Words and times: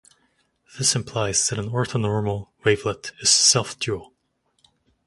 This 0.79 0.95
implies 0.95 1.47
that 1.47 1.59
an 1.59 1.69
orthonormal 1.69 2.47
wavelet 2.65 3.11
is 3.21 3.29
self-dual. 3.29 4.11